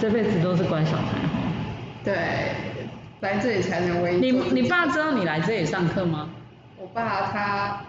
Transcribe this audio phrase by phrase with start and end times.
[0.00, 1.02] 这辈子都是乖小孩。
[2.04, 2.14] 对，
[3.20, 6.30] 来这里才能为你你爸知道你来这里上课吗？
[6.78, 7.80] 我爸他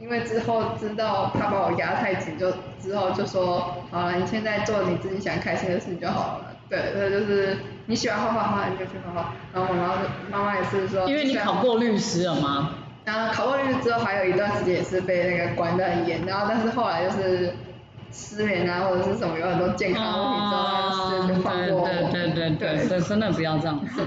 [0.00, 2.50] 因为之后知道他把我压太紧，就
[2.80, 6.56] 之后就说好了，你现在做你自己想开心的事情就好了。
[6.68, 7.56] 对，这就是
[7.86, 9.34] 你喜欢画画画你就去画画。
[9.52, 9.94] 然后妈妈
[10.30, 12.70] 妈妈也是说，因为你考过律师了吗？
[13.04, 17.54] 然后考过律师之后，还有一段时间也是被那个管得很严，然后但是后来就是
[18.12, 20.54] 失眠啊或者是什么有很多健康问题之
[20.96, 21.88] 后，就放过。
[21.88, 24.02] 对对对对对，真的不要这样子。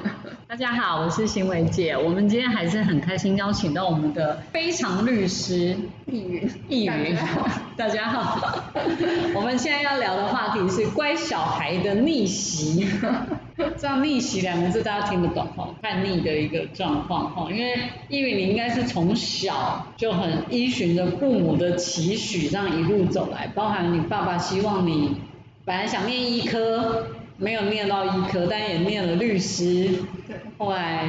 [0.47, 7.15] 大家好，我是新维姐，我们今天还是很开心邀请到我们的非常律师易云，易云，
[7.77, 8.61] 大家好。
[9.33, 12.85] 我们现在要聊的话题是乖小孩的逆袭，
[13.77, 15.69] 这样逆袭两个字大家听得懂哈？
[15.81, 17.77] 叛逆的一个状况哈，因为
[18.09, 25.17] 因为你应该是从小就很依循着父母的期许，这样一路走来，包含你爸爸希望你
[25.65, 27.07] 本来想念医科。
[27.37, 30.03] 没有念到医科，但也念了律师。
[30.27, 30.35] 对。
[30.59, 31.07] 后来，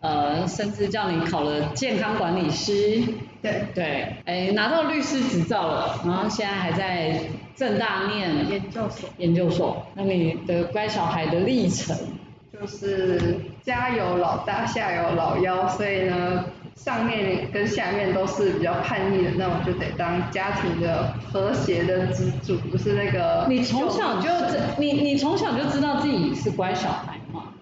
[0.00, 3.02] 呃，甚至叫你考了健康管理师。
[3.42, 3.64] 对。
[3.74, 4.16] 对。
[4.24, 7.20] 哎，拿到律师执照了，然后现在还在
[7.56, 9.08] 正大念研究所。
[9.18, 9.86] 研究所。
[9.94, 11.96] 那你的乖小孩的历程？
[12.52, 16.44] 就是家有老大，下有老幺，所以呢。
[16.78, 23.44] 上面跟下面都是比较叛逆的，那我就得当家庭的和谐的支柱，不是那个。
[23.48, 24.30] 你从小就
[24.78, 27.17] 你你从小就知道自己是乖小孩吗？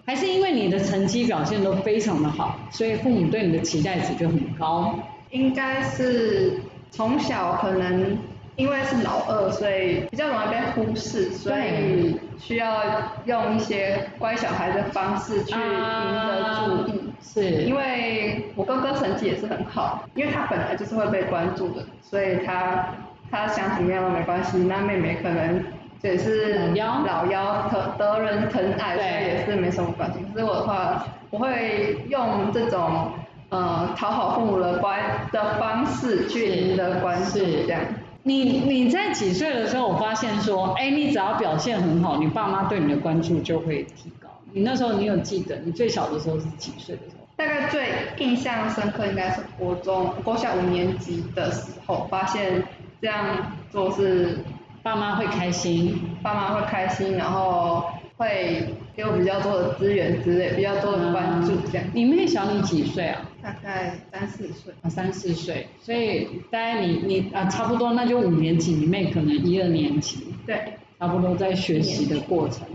[0.07, 4.97] 还是因为你的成绩表现都非常的好，所以父母对你的期待值就很高？
[5.29, 8.17] 应该是从小可能。
[8.57, 12.81] 因为是老二，所以比较容易被忽视，所以需要
[13.25, 17.13] 用一些乖小孩的方式去赢得注意。
[17.21, 22.95] 是，因为我哥哥成绩也是很好，因为他本来就是会被关注的，所以他
[23.29, 24.57] 他想怎么样都没关系。
[24.57, 25.63] 那妹妹可能
[26.01, 30.19] 也是老妖，得得人疼爱，所以也是没什么关系。
[30.33, 33.11] 可是我的话，我会用这种
[33.49, 37.81] 呃讨好父母的关的方式去赢得关注，这样。
[38.23, 44.27] 你你在几岁的时候，我发现说，哎，你只要表现很好，你爸妈对你的关注就会提高。
[44.51, 47.25] 你那时候你有记得，你最小的时候是几岁的时候？
[47.37, 52.63] 大概最印象深刻应该是国中，国小五年级的时候，发现
[52.99, 54.39] 这样做是
[54.87, 57.83] 爸妈会开心，爸妈会开心，然后
[58.15, 58.73] 会。
[58.95, 61.87] 给我比较多的资源之类，比较多的关注这样。
[61.93, 63.21] 你妹小你几岁啊？
[63.43, 64.73] 大概三四岁。
[64.81, 70.33] 啊，三四岁，所以大概你你啊差不多那就五年级，你妹可能一二年级。
[70.47, 70.73] 对。
[70.97, 72.65] 差不多在学习的过程。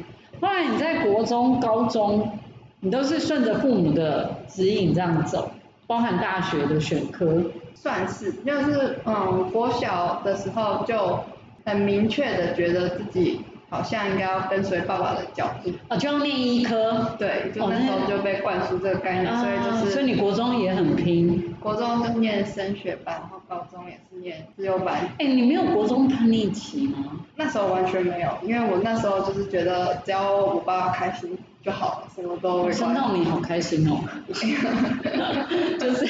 [0.40, 2.38] 后来你在国中、高中，
[2.78, 5.50] 你都是顺着父母的指引这样走，
[5.88, 7.42] 包含大学的选科。
[7.74, 11.18] 算是，就是嗯，国小的时候就
[11.64, 13.40] 很明确的觉得自己。
[13.72, 15.70] 好像应该要跟随爸爸的脚步。
[15.88, 17.16] 哦，就要念医科。
[17.18, 19.92] 对，就那时候就被灌输这个概念，所以就是。
[19.92, 21.54] 所以你国中也很拼。
[21.58, 25.08] 国中是念升学班，然后高中也是念自由班。
[25.18, 27.12] 哎，你没有国中叛逆期吗？
[27.36, 32.70] 那时候完全没有，因为我那时候就是觉得只要我爸爸开心就好了，什么都。
[32.70, 34.04] 听到你好开心哦。
[35.80, 36.06] 就是。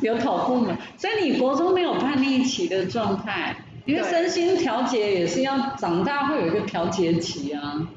[0.00, 3.54] 有讨父母，所以你国中没有叛逆期的状态。
[3.86, 7.88] 因为身心调节也是要长大会有一个调节期啊。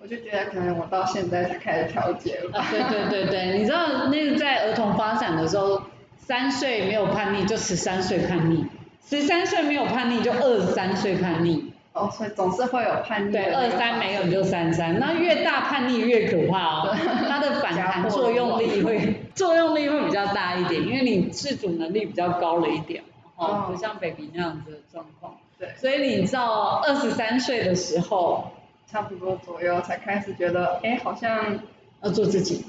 [0.00, 2.64] 我就觉得可能我到现在才开始调节了。
[2.70, 5.82] 对对对对，你知道那个在儿童发展的时候，
[6.16, 8.66] 三岁没有叛逆就十三岁叛逆，
[9.08, 11.72] 十三岁没有叛逆就二十三岁叛逆。
[11.92, 13.32] 哦，所以总是会有叛逆。
[13.32, 16.96] 对，二三没有你就三三，那越大叛逆越可怕哦，
[17.28, 23.02] 它的反弹作用力会作用力会比较大一点，因为你自主能力比较高了一点。
[23.42, 25.34] 哦，不像 baby 那样子的状况。
[25.58, 25.68] 对。
[25.76, 28.50] 所以你到二十三岁的时候，
[28.86, 31.58] 差不多左右才开始觉得，哎，好像
[32.02, 32.64] 要做自己，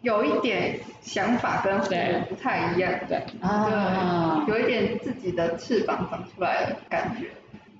[0.00, 2.92] 有一点想法跟父母不太一样。
[3.08, 3.22] 对。
[3.40, 4.44] 啊。
[4.48, 7.30] 有一点自己的翅膀长出来的感觉。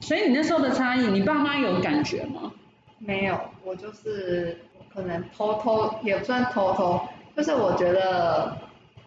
[0.00, 2.52] 所以你那时候的差异，你爸妈有感觉吗？
[2.99, 4.58] 没有，我就是
[4.93, 7.00] 可能偷偷，也不算偷偷，
[7.37, 8.56] 就是我觉得。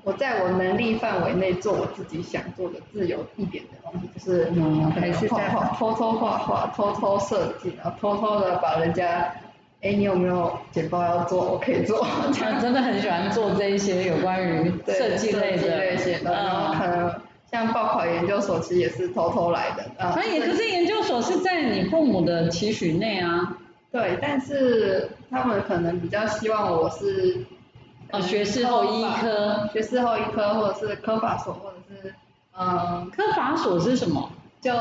[0.03, 4.49] 我在我能力范围内做我自己想做的自由一点的东西，就是
[4.91, 9.31] 还是在偷偷画画、偷偷设计，然后偷偷的把人家，
[9.81, 11.43] 哎，你有没有简报要做？
[11.51, 12.07] 我可以做。
[12.33, 17.13] 他真的很喜欢做这一些有关于 设计类的那些的，然后可能
[17.51, 19.83] 像报考研究所，其实也是偷偷来的。
[20.03, 23.57] 啊，也可是研究所是在你父母的期许内啊。
[23.91, 27.45] 对，但是他们可能比较希望我是。
[28.11, 32.13] 哦，学士后医科，学士后医科，或者是科法所，或者是，
[32.57, 34.31] 嗯，科法所是什么？
[34.61, 34.71] 就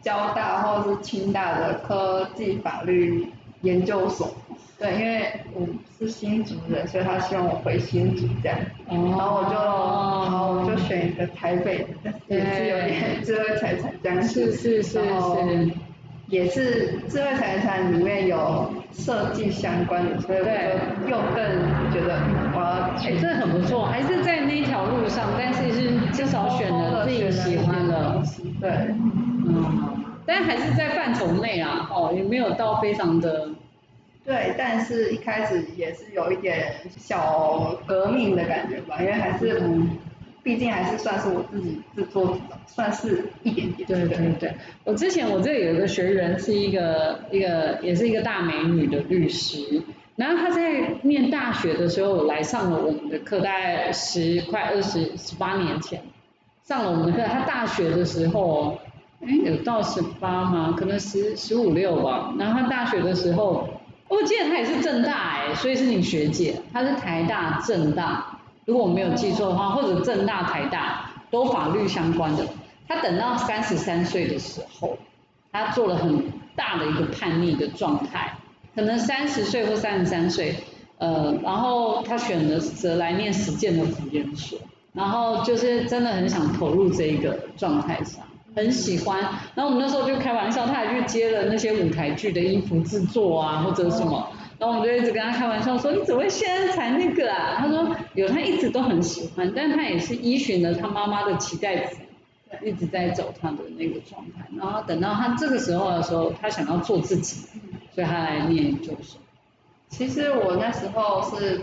[0.00, 4.32] 交大或者是清大的科技法律研究所。
[4.78, 5.66] 对，因为我
[5.98, 8.58] 是新竹人，所以他希望我回新竹这样。
[8.88, 9.56] 然后我就，
[10.30, 14.50] 好，我就选一个台北的，也是有点智慧财产这样子。
[14.50, 15.70] 是是是是。
[16.28, 22.20] 也是智慧财产里面有设计相关的，所以我就又更觉得
[22.54, 22.90] 我要。
[22.96, 28.22] 哎，这很不错，还是在那条路上，但是是至少选了自己喜欢的。
[28.60, 28.70] 对。
[29.48, 30.04] 嗯。
[30.26, 33.48] 但还是在范畴内啊，哦，也没有到非常的。
[34.24, 39.62] 对，但是一开始也是有一点小革命的感觉吧，因为还是。
[40.42, 43.86] 毕竟还是算是我自己制作，算是一点点。
[43.86, 44.54] 对对对，
[44.84, 49.82] 我之前我这里有一个学员是一个一个也是一个大美女的律师，
[50.16, 56.02] 然后她在念大学的时候来上了我们的课，大概十快二十十八年前
[56.62, 57.22] 上了我们的课。
[57.24, 58.78] 她大学的时候，
[59.20, 60.74] 哎有到十八吗？
[60.78, 62.34] 可能十十五六吧。
[62.38, 63.68] 然后她大学的时候，
[64.08, 68.29] 我记得她也是正大哎，所以是你学姐，她是台大正大。
[68.70, 72.46] 如果我没有记错的话，或者正大、台大都法律相关的，
[72.86, 74.96] 他等到三十三岁的时候，
[75.50, 76.22] 他做了很
[76.54, 78.32] 大的一个叛逆的状态，
[78.76, 80.54] 可能三十岁或三十三岁，
[80.98, 84.56] 呃，然后他选择来念实践的福研所，
[84.92, 88.22] 然后就是真的很想投入这一个状态上，
[88.54, 89.20] 很喜欢，
[89.56, 94.28] 然后我们那时候就开玩笑，他还去接了那些舞台剧的衣服制作啊，或者什么。
[94.60, 97.56] 然后我们就一直跟他开玩笑说，你怎么会现在才那个啊？
[97.58, 101.96] 他说有，他一直都很喜欢，但他也是依循了他妈妈的期待值，
[102.62, 104.46] 一直在走他的那个状态。
[104.58, 107.46] 然后等到他这个时候的时候，他想要做自己，
[107.94, 109.18] 所以他来念研究所。
[109.88, 111.62] 其实我那时候是，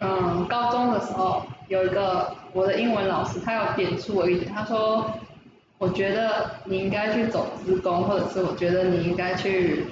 [0.00, 5.08] 嗯，高中的时候有一个我的英文老师，他有点出我一点，他说，
[5.78, 9.84] 我觉得你应该去走职工，或者是我觉得你应该去。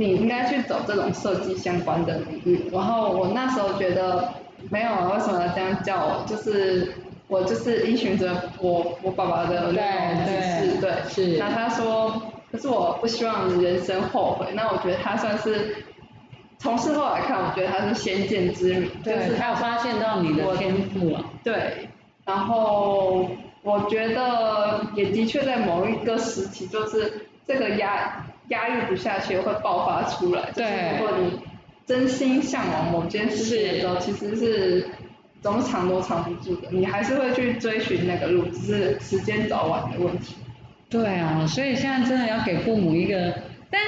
[0.00, 4.32] 你应该去走这种设计相关的领域，然后我那时候觉得
[4.70, 6.24] 没有啊，为什么要这样叫我？
[6.26, 6.90] 就是
[7.28, 11.36] 我就是依循着我我爸爸的那种指示，对，是。
[11.38, 14.46] 那他说，可是我不希望你人生后悔。
[14.54, 15.84] 那我觉得他算是
[16.58, 21.22] 从事后来看，我觉得他是先见之明，就是他有发现到你的天赋啊。
[21.44, 21.90] 对，
[22.24, 23.28] 然后
[23.62, 28.24] 我觉得也的确在某一个时期，就是这个压。
[28.50, 31.40] 压抑不下去会爆发出来，就是如果你
[31.86, 34.86] 真心向往某件事情的时候，其实是
[35.40, 40.36] 怎么藏都藏不住的，你还是会去追寻那个路，只是时间早晚的问题。
[40.88, 43.34] 对啊，所以现在真的要给父母一个，
[43.70, 43.80] 但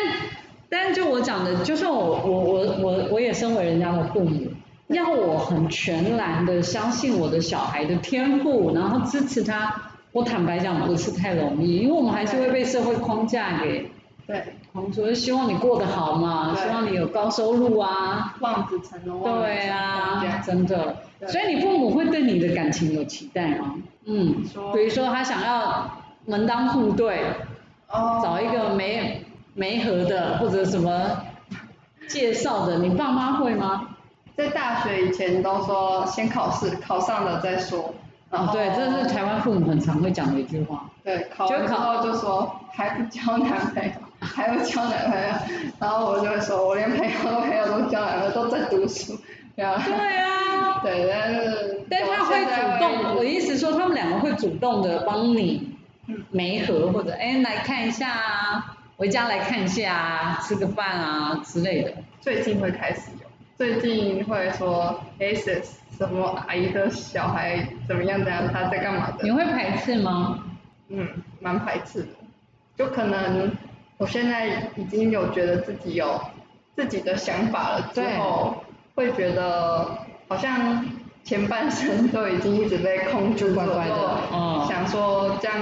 [0.69, 4.49] 但就我讲的，就算我我我我我也身为人家的父母，
[4.89, 13.91] 要我很全然的相信我的小孩的天赋，然后支持他，我坦白讲不是太容易，因为我们还是会被社会框架给。
[14.33, 19.23] 对，所以希望你过得好嘛，希望你有高收入啊，望子成龙。
[19.23, 20.97] 对啊，真的。
[21.29, 23.75] 所以你父母会对你的感情有期待吗？
[24.07, 24.43] 嗯，
[24.73, 27.23] 比如说他想要门当户对，
[28.23, 31.19] 找一个没没合的或者什么
[32.09, 33.91] 介绍的，你爸妈会吗？
[34.35, 37.95] 在大学以前都说先考试，考上了再说。
[38.31, 40.87] 哦，对，这是台湾父母很常会讲的一句话。
[41.05, 43.91] 对，考完之后就说还不交男朋友。
[44.23, 45.29] 还要交男朋友，
[45.79, 49.19] 然后我就会说，我连朋友都朋友都交男朋友，都在读书，
[49.57, 49.83] 对啊。
[49.85, 50.81] 对啊。
[50.83, 51.81] 对，但是。
[51.91, 55.77] 但他会主动，我意思说他们两个会主动的帮你，
[56.31, 61.93] 媒合或者哎来看一下啊，回家来看一下啊，吃个饭啊之类的。
[62.21, 63.27] 最近会开始有，
[63.59, 65.01] 最近会说，
[65.99, 69.19] 什么阿姨的小孩怎么样怎样，他在干嘛的？
[69.23, 70.45] 你会排斥吗？
[70.89, 71.07] 嗯，
[71.41, 72.09] 蛮排斥的，
[72.77, 73.53] 就可能。
[74.03, 76.21] 我现在已经有觉得自己有
[76.75, 78.57] 自己的想法了，之后
[78.97, 80.85] 会觉得好像
[81.23, 85.57] 前半生 都已经一直被控制乖乖的，想说这样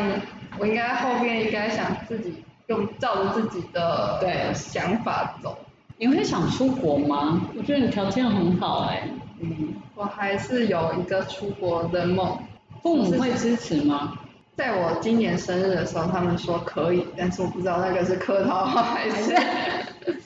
[0.58, 5.58] 我应该后面应该想自己用照着自己的对想法走。
[5.98, 7.42] 你会想出国吗？
[7.54, 9.06] 我觉得你条件很好哎。
[9.40, 12.38] 嗯，我还是有一个出国的梦。
[12.82, 14.18] 父母会支持吗？
[14.56, 19.34] 在我今年生日的时候，他们说可以，但是我不知道那个是客套话还是。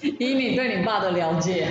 [0.18, 1.66] 以你对你爸的了解，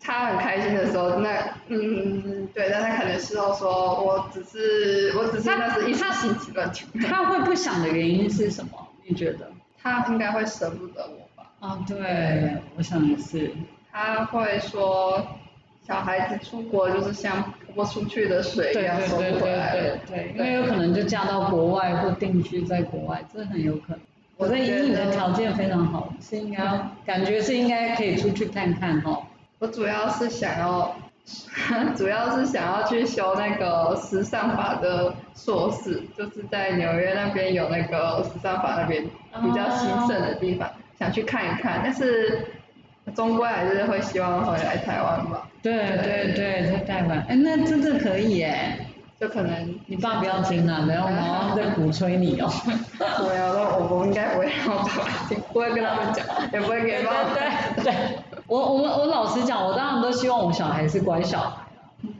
[0.00, 6.88] 他很开心的时候，那嗯对，但他可能事后说我只是我只是那是一时兴起乱讲。
[7.02, 8.70] 他会不想的原因是什么？
[9.06, 9.50] 你觉得？
[9.82, 11.50] 他应该会舍不得我吧？
[11.60, 13.50] 啊，对，我想也是。
[13.90, 15.26] 他会说。
[15.86, 24.00] 小孩子出国就是像泼出去的水一样收回来对对对对，因为有可能就嫁到国外或定居在国外，这很有可能。
[24.36, 26.62] 我以你的条件非常好，是应该
[27.04, 29.22] 感觉是应该可以出去看看哈。
[29.58, 30.94] 我主要是想要，
[31.96, 39.02] 主要是想要去修那个时尚法的硕士，就是在纽约那边有那个时尚法那边
[39.42, 41.80] 比较兴盛的地方，想去看一看。
[41.82, 42.46] 但是
[43.14, 45.48] 终归还是会希望回来台湾吧。
[45.62, 45.72] 对
[46.02, 48.86] 对对，在台湾，哎，那真的可以耶。
[49.20, 52.48] 就可能你爸不要听啊，然后我妈在鼓吹你哦。
[52.96, 57.34] 对啊，我我应该不会让我爸爸听，不会跟他们讲，也不会给爸爸。
[57.34, 57.94] 对对，
[58.46, 61.56] 我我们我老实讲，我当然都希望我小孩是乖小孩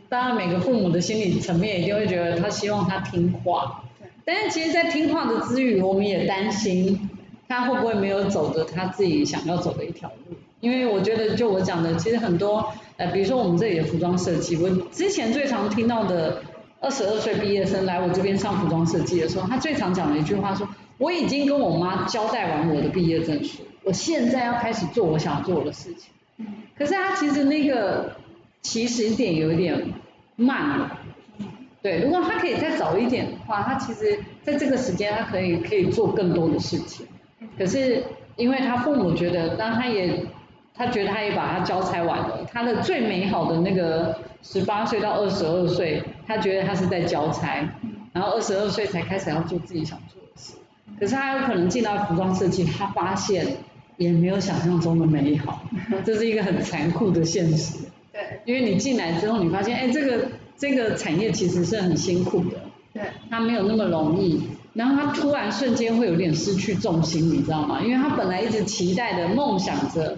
[0.09, 3.85] 当然每个父母的心理层面一定会觉得他希望他听话。
[4.25, 7.09] 但是其实，在听话的之余，我们也担心
[7.47, 10.37] 他会不会没有走着他自己想要走的一条路。
[10.61, 16.43] 因为我觉得，就我讲的，其实很多呃，比如说我们这里的服装设计，我之前最常听到的。
[16.81, 26.13] 二十二岁毕业生来我这边上服装设计的时候，他最常讲的一句话说：“我已经跟我妈交代完我的毕业证书，我现在要开始做我想做的事情。”
[26.79, 28.13] 可是他其实那个
[28.63, 29.93] 起始点有一点
[30.37, 31.01] 慢了。
[31.83, 37.05] 对，如果他可以再早一点的话，他其实在这个时间他可以可以做更多的事情。
[37.59, 38.05] 可是
[38.37, 40.25] 因为他父母觉得，当他也。
[40.79, 47.69] 他觉得他也把他交差完了，他的最美好的那个十八岁到二十二岁，他觉得他是在交差，
[48.13, 50.55] 然后二十二岁才开始要做自己想做的事。
[51.01, 53.45] 可是他有可能进到服装设计，他发现
[53.97, 55.63] 也没有想象中的美好，
[56.07, 57.79] 这是一个很残酷的现实。
[58.13, 62.57] 对，因为你进来之后，你发现，哎，这个这个产业其实是很辛苦的。
[62.95, 64.41] 对，他没有那么容易，
[64.75, 67.81] 然后他突然瞬间会有点失去重心，你知道吗？
[67.83, 70.17] 因为他本来一直期待的梦想着。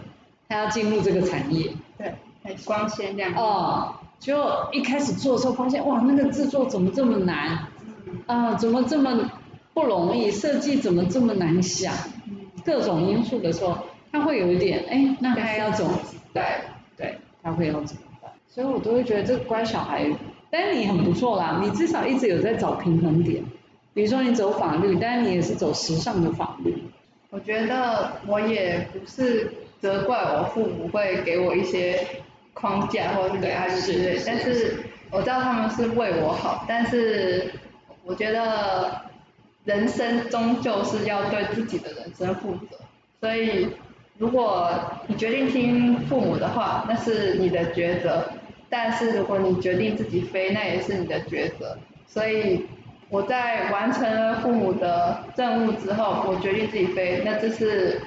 [0.50, 3.32] 他要进入这个产业，对，很光鲜这样。
[3.36, 4.34] 哦，就
[4.72, 7.68] 一开始做的时候发现，哇，那个制作怎么这么难？
[8.26, 9.30] 啊，怎么这么
[9.72, 10.28] 不容易？
[10.28, 11.94] 设计怎么这么难想？
[12.64, 13.78] 各种因素的时候，
[14.10, 15.92] 他会有一点，哎，那他要怎么？
[16.34, 16.42] 对，
[16.96, 18.32] 对，他会要怎么办？
[18.48, 20.04] 所以我都会觉得这个乖小孩，
[20.50, 23.44] 但是你很不错啦，你至少一直有在找平衡点。
[23.94, 26.82] 比如说你走法律，但是你也是走时尚的法律。
[27.30, 29.52] 我觉得我也不是。
[29.80, 32.06] 责怪我父母会给我一些
[32.52, 34.76] 框架或者是压力之类，但是
[35.10, 37.50] 我知道他们是为我好，但是
[38.04, 39.00] 我觉得
[39.64, 42.76] 人生终究是要对自己的人生负责，
[43.20, 43.68] 所以
[44.18, 44.70] 如果
[45.06, 48.28] 你决定听父母的话，那是你的抉择，
[48.68, 52.66] 但是如果你决定自己飞，那也是你的抉择，所以
[53.08, 57.98] 我在完成了父母的任务之后，我决定自己飞，那这是。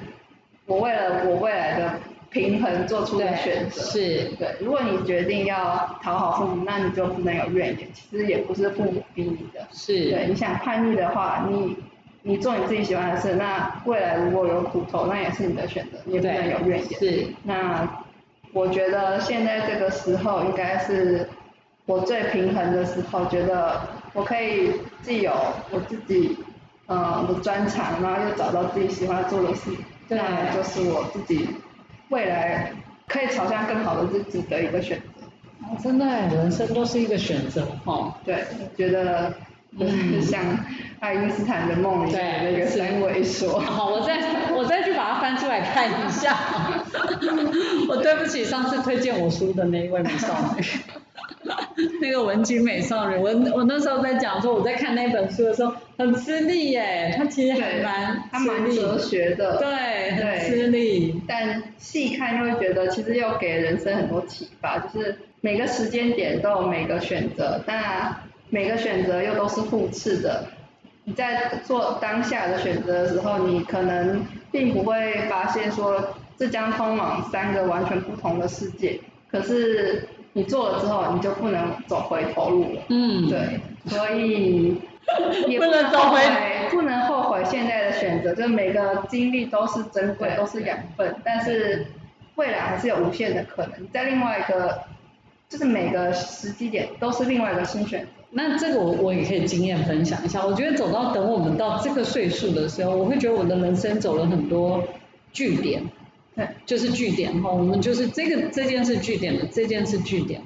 [0.66, 1.94] 我为了我未来的
[2.30, 4.56] 平衡做出的选择，是对。
[4.60, 7.88] 如果你决定要讨好父母，那你就不能有怨言。
[7.92, 10.26] 其实也不是父母逼你的，是对。
[10.26, 11.76] 你想叛逆的话，你
[12.22, 16.98] 你做你自己喜欢的事，那未来如果有苦头，那也是你的选择，你也不能有怨言。
[16.98, 17.26] 是。
[17.44, 17.86] 那
[18.52, 21.28] 我觉得现在这个时候应该是
[21.86, 23.80] 我最平衡的时候，觉得
[24.12, 25.32] 我可以既有
[25.70, 26.38] 我自己
[26.86, 29.70] 呃的专长，然后又找到自己喜欢做的事。
[30.08, 31.48] 那就是我自己
[32.10, 32.72] 未来
[33.08, 35.04] 可以朝向更好的自己的一个选择。
[35.62, 38.12] 哦，真的，人生都是一个选择哦。
[38.24, 38.44] 对，
[38.76, 39.32] 觉得
[39.78, 40.40] 嗯像
[41.00, 43.58] 爱因斯坦的梦里面那个三维说。
[43.60, 44.20] 好，我再
[44.54, 46.36] 我再去把它翻出来看一下。
[47.88, 50.64] 我对不起上次推荐我书的那一位美少女。
[52.00, 61.20] 那个文青美少女，我我那时候在讲说我在看那本书的时候很吃力耶，它其实还蛮它蛮哲学的，对，很吃力。
[61.26, 68.14] 但细看就会觉得其实又给人生很多启发，就是每个时间点都有每个选择，但
[68.50, 70.44] 每个选择又都是互斥的。
[71.04, 78.98] 你在做当下的选择的时候，你可能并不会发现说这将通往三个完全不同的世界，
[79.30, 80.08] 可是。
[80.34, 82.82] 你做了之后，你就不能走回头路了。
[82.88, 84.76] 嗯，对，所以
[85.48, 86.20] 也不能后悔，
[86.70, 88.34] 不能后悔现在的选择。
[88.34, 91.86] 就每个经历都是珍贵，都是养分，但是
[92.34, 93.88] 未来还是有无限的可能。
[93.92, 94.80] 在另外一个，
[95.48, 98.08] 就是每个时机点都是另外一个新选择。
[98.30, 100.44] 那这个我我也可以经验分享一下。
[100.44, 104.82] 我觉得走到等我们到这个岁数的时候，我会觉得我的人生走了很多
[105.32, 105.84] 据点。
[106.34, 110.42] 对，就是据点哈，我们就是这个这件事据点的，这件事据点。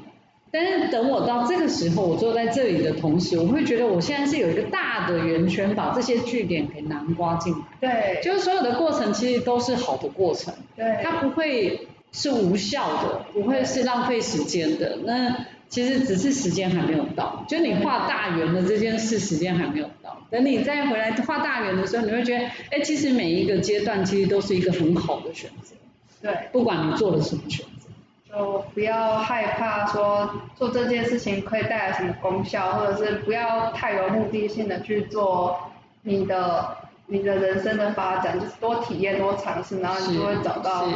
[0.51, 7.59] 但是等我到这个时候，我坐在这里的同时，我会觉得我现在是有一个大的圆圈，把这些据点给南瓜进来。
[7.81, 10.55] 对，就是所有的过程其实都是好的过程。
[10.75, 14.99] 对，它不会是无效的，不会是浪费时间的。
[15.05, 25.75] 那其实只是时间还没有到，就你画大圆的这件事时间还没有到，等你再回来画大圆的时候，你会觉得，哎，其实每一个阶段其实都是一个很好的选择。
[26.21, 35.71] 对，不管你做了什么选择，就不要害怕说做这件事情可以带来什么功效，或者是不要太有目的性的去做
[36.03, 40.89] 你的你的人生的发展，就是多体验多尝试，然后你就会找到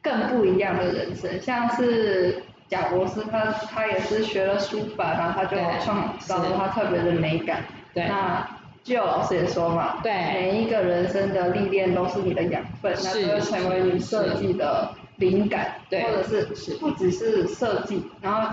[0.00, 1.40] 更不一样的人生。
[1.40, 2.42] 像是
[2.74, 7.62] 贾博士，他他也是学了书法，然后他就创造了他特别的美感。
[7.92, 8.04] 对。
[8.08, 8.44] 那
[8.82, 18.46] 就老师也说嘛，对，每一个人生的历练都是你的养分，那就会成为你设计的灵感，对或者是不只是设计，然后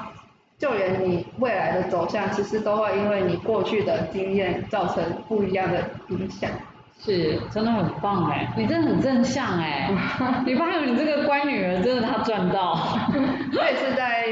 [0.57, 6.49] 就连你未来的走向，其实都会因为你过去的经验造成不一样的影响。
[7.00, 9.89] 是，真的很棒哎，你真的很正向哎，
[10.45, 12.74] 你发现你这个乖女儿真的她赚到，
[13.57, 14.25] 我也是在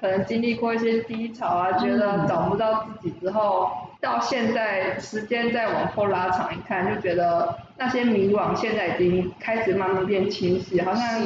[0.00, 3.70] 可能经历过一些低潮啊，觉得找不到自己之后。
[4.02, 11.20] 到现在，时间再往后拉长一看，就觉得那些迷惘现在已经开始慢慢变清晰，好像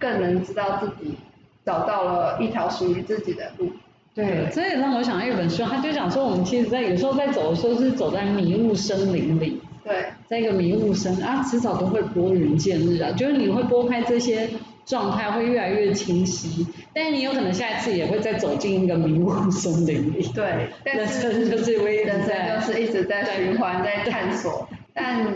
[0.00, 1.16] 更能知道自己
[1.64, 3.70] 找到了一条属于自己的路。
[4.16, 9.62] 对，这也让我想到一本书，他就讲说，我们其实在有时候在走的时候是走在迷雾森林里。
[9.84, 10.06] 对。
[10.28, 14.48] 在一个迷雾森啊，迟早都会拨云见日啊，就是你会拨开这些。
[14.88, 20.26] 状态会越来越清晰，但是你有可能下一次也会再走进一个迷雾森林里。
[20.34, 24.66] 对，人生就是人生就是一直在循环，在探索。
[24.94, 25.26] 但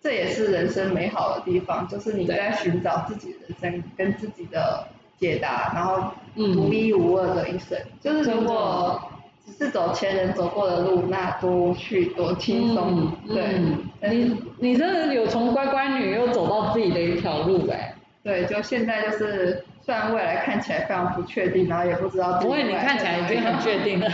[0.00, 4.86] 这也是人生美好的地方，就是你在寻找自己的人生跟自己的
[5.18, 7.76] 解答，然后独一无二的一生。
[8.00, 9.02] 就是如果
[9.46, 13.12] 只是走前人走过的路，那多去，多轻松。
[13.28, 13.60] 对，
[14.10, 17.94] 你你真的有从乖乖女又走到自己的一条路哎。
[18.22, 22.40] 对，就现在就是，虽然未来看起来非常不确定，然后也不知道。
[22.40, 24.10] 不会，你看起来已经很确定了。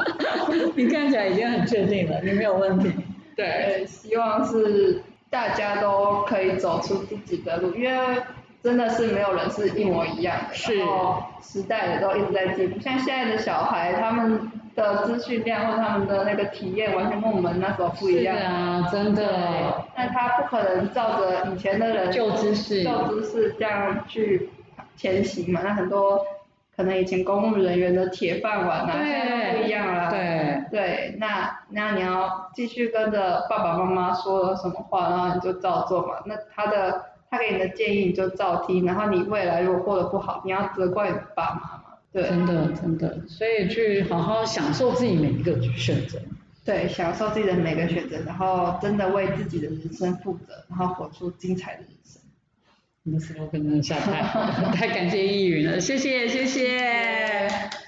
[0.74, 2.90] 你看起来已经很确定了，你没有问题。
[3.36, 8.16] 对，希望是大家都可以走出自己的路，因为
[8.62, 14.50] 真的是没有人是一模一样的，然后时代也都一直在进步，像现在的小孩他们。
[14.74, 18.36] 的资讯量或他们的那个体验完全跟我们那时候不一样。
[18.36, 19.84] 是啊，真的。
[19.96, 24.48] 那他不可能照着以前的人旧知识、旧知识这样去
[24.96, 25.60] 前行嘛？
[25.62, 26.24] 那很多
[26.74, 30.10] 可能以前公务人员的铁饭碗啊，现在不一样了。
[30.10, 30.64] 对。
[30.70, 36.14] 对，那那你要继续跟着爸爸妈妈说了什么话，然后你就照做嘛。
[36.24, 41.81] 那他的他给你的建议你就照听，然后你未来如果过得不好，你要责怪你爸妈。
[42.12, 46.18] 真的，真的，所以去好好享受自己每一个选择。
[46.64, 52.20] 对，享受自己的每个选择，然后真的为自己的人生负责，然后活出精彩的人生。
[53.04, 54.22] 那时候真的下太
[54.72, 57.81] 太感谢易云了，谢谢，谢谢。